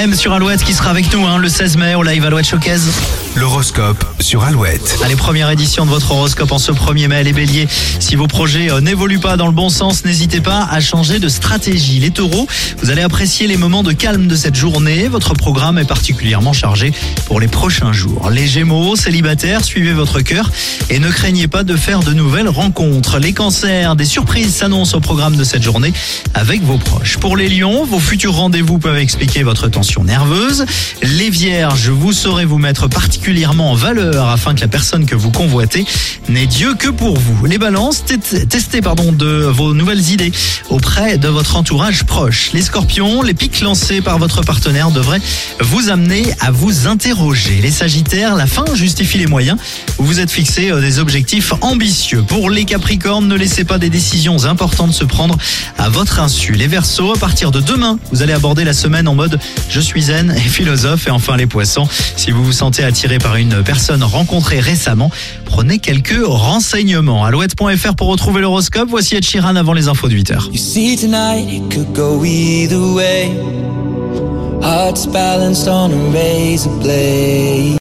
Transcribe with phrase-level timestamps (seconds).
[0.00, 2.90] M sur Alouette qui sera avec nous hein, le 16 mai au live Alouette Showcase.
[3.36, 4.98] L'horoscope sur Alouette.
[5.04, 7.68] Allez, première édition de votre horoscope en ce 1er mai, les béliers.
[8.00, 11.28] Si vos projets euh, n'évoluent pas dans le bon sens, n'hésitez pas à changer de
[11.28, 12.00] stratégie.
[12.00, 12.48] Les taureaux,
[12.82, 15.06] vous allez apprécier les moments de calme de cette journée.
[15.06, 16.92] Votre programme est particulièrement chargé
[17.26, 18.30] pour les prochains jours.
[18.30, 20.50] Les gémeaux, célibataires, suivez votre cœur
[20.90, 23.20] et ne craignez pas de faire de nouvelles rencontres.
[23.20, 25.92] Les cancers, des surprises s'annoncent au programme de cette journée
[26.34, 27.16] avec vos proches.
[27.18, 30.66] Pour les lions, vos futurs rendez-vous peuvent expliquer votre tension nerveuse.
[31.02, 33.19] Les vierges, vous saurez vous mettre particulièrement
[33.58, 35.84] en valeur afin que la personne que vous convoitez
[36.28, 37.44] n'ait Dieu que pour vous.
[37.44, 40.32] Les balances, testez pardon, de vos nouvelles idées
[40.70, 42.50] auprès de votre entourage proche.
[42.54, 45.20] Les scorpions, les pics lancés par votre partenaire devraient
[45.60, 47.60] vous amener à vous interroger.
[47.62, 49.58] Les sagittaires, la fin justifie les moyens.
[49.98, 52.22] Vous vous êtes fixé euh, des objectifs ambitieux.
[52.22, 55.36] Pour les capricornes, ne laissez pas des décisions importantes se prendre
[55.78, 56.52] à votre insu.
[56.52, 60.02] Les versos, à partir de demain, vous allez aborder la semaine en mode je suis
[60.02, 61.06] zen et philosophe.
[61.06, 65.10] Et enfin les poissons, si vous vous sentez attiré par une personne rencontrée récemment.
[65.44, 67.24] Prenez quelques renseignements.
[67.24, 68.88] Alouette.fr pour retrouver l'horoscope.
[68.88, 69.24] Voici Ed
[69.56, 70.50] avant les infos de 8h.